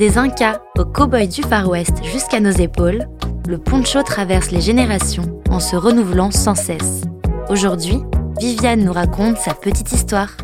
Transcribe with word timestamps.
Des 0.00 0.16
Incas 0.16 0.62
aux 0.78 0.86
cow-boys 0.86 1.26
du 1.26 1.42
Far 1.42 1.68
West 1.68 2.02
jusqu'à 2.02 2.40
nos 2.40 2.52
épaules, 2.52 3.06
le 3.46 3.58
poncho 3.58 4.02
traverse 4.02 4.50
les 4.50 4.62
générations 4.62 5.42
en 5.50 5.60
se 5.60 5.76
renouvelant 5.76 6.30
sans 6.30 6.54
cesse. 6.54 7.02
Aujourd'hui, 7.50 7.98
Viviane 8.40 8.82
nous 8.82 8.94
raconte 8.94 9.36
sa 9.36 9.52
petite 9.52 9.92
histoire. 9.92 10.38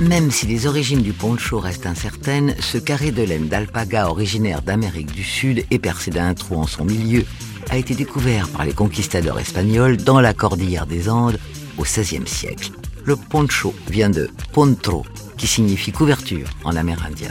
Même 0.00 0.30
si 0.30 0.46
les 0.46 0.66
origines 0.66 1.02
du 1.02 1.12
poncho 1.12 1.58
restent 1.58 1.84
incertaines, 1.84 2.54
ce 2.60 2.78
carré 2.78 3.10
de 3.10 3.22
laine 3.22 3.48
d'alpaga 3.48 4.08
originaire 4.08 4.62
d'Amérique 4.62 5.12
du 5.12 5.22
Sud 5.22 5.66
et 5.70 5.78
percé 5.78 6.10
d'un 6.10 6.32
trou 6.32 6.56
en 6.56 6.66
son 6.66 6.86
milieu 6.86 7.26
a 7.68 7.76
été 7.76 7.94
découvert 7.94 8.48
par 8.48 8.64
les 8.64 8.72
conquistadors 8.72 9.38
espagnols 9.38 9.98
dans 9.98 10.22
la 10.22 10.32
cordillère 10.32 10.86
des 10.86 11.10
Andes 11.10 11.38
au 11.76 11.82
XVIe 11.82 12.26
siècle. 12.26 12.70
Le 13.04 13.16
poncho 13.16 13.74
vient 13.90 14.08
de 14.08 14.30
pontro, 14.52 15.04
qui 15.40 15.46
signifie 15.46 15.90
couverture 15.90 16.50
en 16.64 16.76
amérindien. 16.76 17.30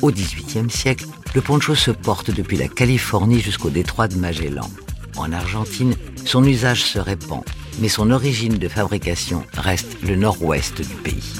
Au 0.00 0.12
XVIIIe 0.12 0.70
siècle, 0.70 1.06
le 1.34 1.40
poncho 1.40 1.74
se 1.74 1.90
porte 1.90 2.30
depuis 2.30 2.56
la 2.56 2.68
Californie 2.68 3.40
jusqu'au 3.40 3.68
détroit 3.68 4.06
de 4.06 4.14
Magellan. 4.14 4.70
En 5.16 5.32
Argentine, 5.32 5.96
son 6.24 6.44
usage 6.44 6.84
se 6.84 7.00
répand, 7.00 7.42
mais 7.80 7.88
son 7.88 8.12
origine 8.12 8.58
de 8.58 8.68
fabrication 8.68 9.44
reste 9.54 9.96
le 10.04 10.14
nord-ouest 10.14 10.82
du 10.82 10.94
pays. 10.94 11.32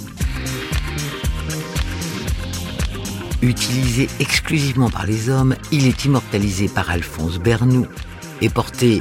Utilisé 3.40 4.08
exclusivement 4.18 4.90
par 4.90 5.06
les 5.06 5.30
hommes, 5.30 5.54
il 5.70 5.86
est 5.86 6.04
immortalisé 6.04 6.66
par 6.66 6.90
Alphonse 6.90 7.38
Bernoux 7.38 7.86
et 8.40 8.48
porté 8.48 9.00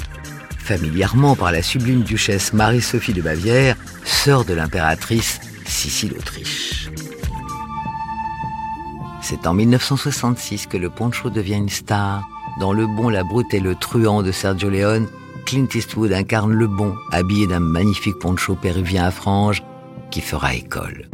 familièrement 0.59 1.35
par 1.35 1.51
la 1.51 1.63
sublime 1.63 2.03
duchesse 2.03 2.53
Marie-Sophie 2.53 3.13
de 3.13 3.23
Bavière, 3.23 3.75
sœur 4.05 4.45
de 4.45 4.53
l'impératrice 4.53 5.39
Sicile 5.69 6.13
d'Autriche. 6.13 6.89
C'est 9.21 9.45
en 9.45 9.53
1966 9.53 10.65
que 10.67 10.77
le 10.77 10.89
poncho 10.89 11.29
devient 11.29 11.57
une 11.57 11.69
star. 11.69 12.27
Dans 12.59 12.73
Le 12.73 12.87
Bon, 12.87 13.07
la 13.09 13.23
Brute 13.23 13.53
et 13.53 13.59
le 13.59 13.75
Truand 13.75 14.23
de 14.23 14.31
Sergio 14.31 14.69
Leone, 14.69 15.07
Clint 15.45 15.67
Eastwood 15.73 16.11
incarne 16.11 16.51
le 16.51 16.67
bon, 16.67 16.95
habillé 17.11 17.47
d'un 17.47 17.59
magnifique 17.59 18.17
poncho 18.19 18.55
péruvien 18.55 19.05
à 19.05 19.11
franges 19.11 19.63
qui 20.11 20.21
fera 20.21 20.55
école. 20.55 21.07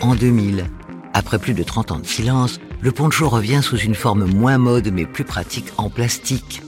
En 0.00 0.14
2000, 0.14 0.64
après 1.12 1.38
plus 1.38 1.54
de 1.54 1.62
30 1.62 1.92
ans 1.92 1.98
de 2.00 2.06
silence, 2.06 2.58
le 2.80 2.92
poncho 2.92 3.28
revient 3.28 3.60
sous 3.62 3.78
une 3.78 3.94
forme 3.94 4.24
moins 4.24 4.58
mode 4.58 4.90
mais 4.92 5.06
plus 5.06 5.24
pratique 5.24 5.72
en 5.76 5.90
plastique. 5.90 6.63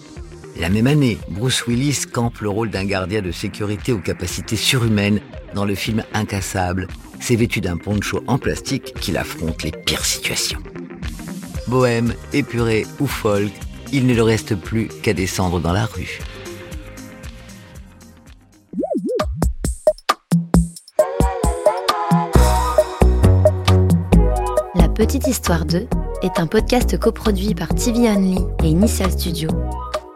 La 0.59 0.71
même 0.71 0.87
année, 0.87 1.19
Bruce 1.29 1.67
Willis 1.67 2.05
campe 2.11 2.39
le 2.39 2.49
rôle 2.49 2.71
d'un 2.71 2.87
gardien 2.87 3.21
de 3.21 3.31
sécurité 3.31 3.93
aux 3.93 3.99
capacités 3.99 4.57
surhumaines 4.57 5.21
dans 5.55 5.67
le 5.67 5.75
film 5.75 6.03
Incassable. 6.15 6.89
C'est 7.21 7.37
vêtu 7.37 7.61
d'un 7.61 7.77
poncho 7.77 8.23
en 8.27 8.39
plastique 8.39 8.95
qu'il 8.95 9.19
affronte 9.19 9.63
les 9.63 9.71
pires 9.71 10.05
situations. 10.05 10.61
Bohème, 11.69 12.15
épuré 12.33 12.87
ou 13.01 13.07
folk, 13.07 13.53
il 13.93 14.07
ne 14.07 14.15
le 14.15 14.23
reste 14.23 14.55
plus 14.55 14.89
qu'à 15.03 15.13
descendre 15.13 15.61
dans 15.61 15.73
la 15.73 15.85
rue. 15.85 16.21
La 24.75 24.89
Petite 24.89 25.27
Histoire 25.27 25.67
2 25.67 25.87
est 26.23 26.39
un 26.41 26.47
podcast 26.47 26.99
coproduit 26.99 27.55
par 27.55 27.69
TV 27.75 28.09
Only 28.09 28.39
et 28.63 28.69
Initial 28.69 29.11
Studio, 29.11 29.51